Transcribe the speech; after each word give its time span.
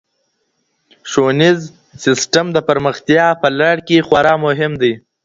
ښوونيز 1.09 1.59
سيستم 2.03 2.45
د 2.53 2.57
پرمختيا 2.67 3.27
په 3.41 3.47
لړ 3.59 3.75
کي 3.87 3.97
خورا 4.07 4.35
مهم 4.45 4.71
دی. 4.81 4.93